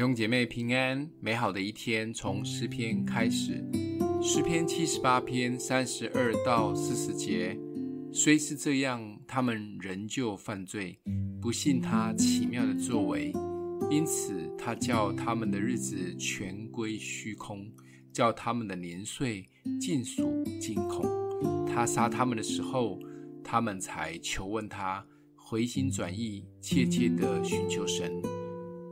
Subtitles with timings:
[0.00, 3.62] 弟兄姐妹平安，美好的一天从诗篇开始。
[4.22, 7.54] 诗篇七十八篇三十二到四十节，
[8.10, 10.98] 虽是这样，他们仍旧犯罪，
[11.38, 13.30] 不信他奇妙的作为，
[13.90, 17.70] 因此他叫他们的日子全归虚空，
[18.10, 19.46] 叫他们的年岁
[19.78, 21.04] 尽属惊恐。
[21.66, 22.98] 他杀他们的时候，
[23.44, 25.04] 他们才求问他，
[25.36, 28.10] 回心转意，切切地寻求神。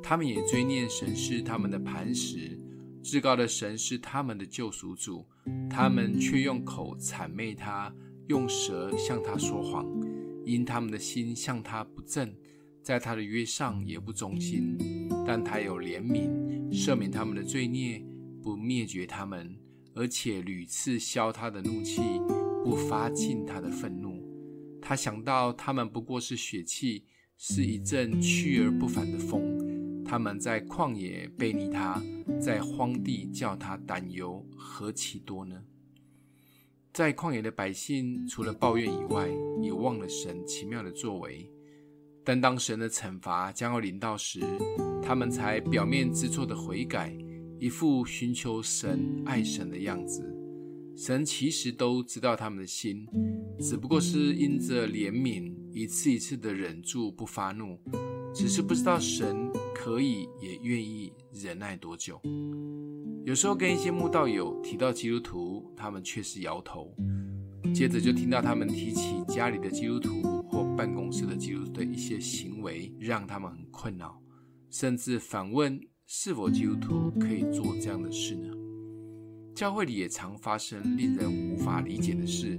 [0.09, 2.59] 他们也追念神是他们的磐石，
[3.03, 5.23] 至高的神是他们的救赎主，
[5.69, 7.95] 他们却用口谄媚他，
[8.29, 9.87] 用舌向他说谎，
[10.47, 12.35] 因他们的心向他不正，
[12.83, 14.79] 在他的约上也不忠心。
[15.27, 16.31] 但他有怜悯，
[16.73, 18.03] 赦免他们的罪孽，
[18.43, 19.55] 不灭绝他们，
[19.95, 22.01] 而且屡次消他的怒气，
[22.65, 24.27] 不发尽他的愤怒。
[24.81, 27.05] 他想到他们不过是血气，
[27.37, 29.58] 是一阵去而不返的风。
[30.09, 32.03] 他们在旷野背逆他，
[32.41, 35.63] 在荒地叫他担忧，何其多呢？
[36.95, 39.29] 在旷野的百姓，除了抱怨以外，
[39.61, 41.47] 也忘了神奇妙的作为。
[42.25, 44.41] 但当神的惩罚将要临到时，
[45.03, 47.15] 他们才表面知错的悔改，
[47.61, 50.25] 一副寻求神、爱神的样子。
[50.97, 53.07] 神其实都知道他们的心，
[53.61, 57.79] 只不过是因着怜悯，一次一次的忍住不发怒，
[58.35, 59.53] 只是不知道神。
[59.79, 62.21] 可以也愿意忍耐多久？
[63.25, 66.93] 有时候跟一些慕道友提到基督徒，他们却是摇头。
[67.73, 74.21] 接着就听到他们提起家里的基督徒或办公室的基督徒的一些行为，让他们很困扰，
[74.69, 78.53] 甚至反问是否基督徒可以做这样的事呢？
[79.55, 82.59] 教会里也常发生令人无法理解的事，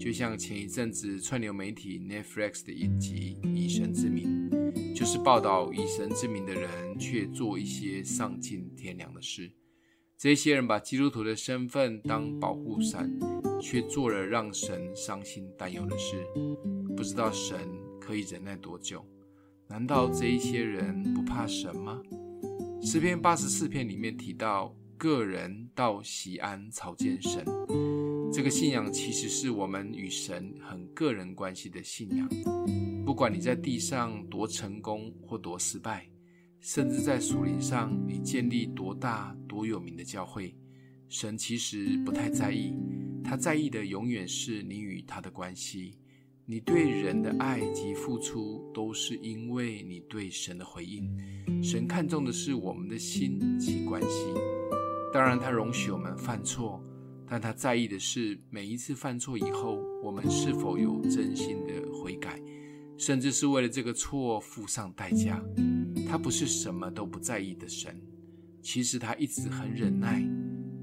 [0.00, 4.50] 就像前一阵子串流媒体 Netflix 的影集《以神之名》。
[4.94, 9.52] 就是报道以神之名的人，却做一些丧尽天良的事。
[10.16, 13.10] 这些人把基督徒的身份当保护伞，
[13.60, 16.26] 却做了让神伤心担忧的事。
[16.96, 17.58] 不知道神
[18.00, 19.04] 可以忍耐多久？
[19.68, 22.00] 难道这一些人不怕神吗？
[22.82, 27.44] 诗篇八十四篇里面提到，个人到西安朝见神。
[28.32, 32.28] 这个信仰其实是我们与神很个人关系的信仰。
[33.04, 36.08] 不管你在地上多成功或多失败，
[36.60, 40.54] 甚至在属灵上你建立多大多有名的教会，
[41.08, 42.72] 神其实不太在意。
[43.24, 45.98] 他在意的永远是你与他的关系。
[46.46, 51.08] 你对人的爱及付出，都是因为你对神的回应。
[51.62, 54.34] 神看重的是我们的心及关系。
[55.12, 56.82] 当然，他容许我们犯错，
[57.30, 62.40] 但他在意的是每一次犯错以后，我们是否有真心的悔改。
[62.98, 65.40] 甚至是为了这个错付上代价，
[66.08, 67.98] 他不是什么都不在意的神。
[68.60, 70.22] 其实他一直很忍耐，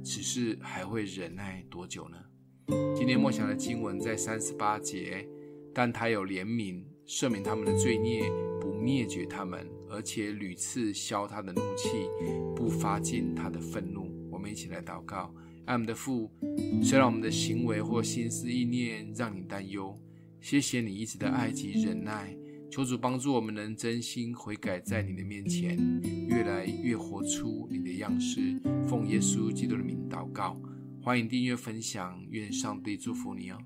[0.01, 2.17] 只是还会忍耐多久呢？
[2.95, 5.27] 今天默想的经文在三十八节，
[5.73, 11.89] 但他有怜悯，赦免他们的罪孽，不灭绝他们，而且屡次消他的怒气，
[12.55, 14.09] 不发尽他的愤怒。
[14.31, 15.31] 我们一起来祷告：
[15.67, 16.31] 爱我们的父，
[16.81, 20.01] 虽然我们的行为或心思意念让你担忧。
[20.39, 22.33] 谢谢你一直的爱及忍耐，
[22.71, 25.77] 求主帮助我们能真心悔改，在你的面前
[26.29, 28.57] 越来越活出你的样式。
[28.87, 30.57] 奉耶稣基督的名祷告，
[31.01, 33.57] 欢迎订阅分享，愿上帝祝福你哦。